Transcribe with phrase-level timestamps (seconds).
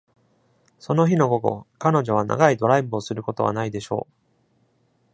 [0.79, 4.13] その日の午後、彼女は長いドライブをすることはないでしょう。